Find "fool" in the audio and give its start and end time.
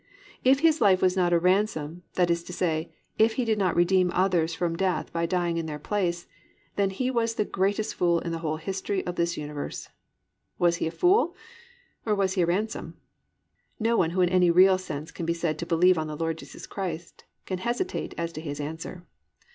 7.93-8.19, 10.91-11.35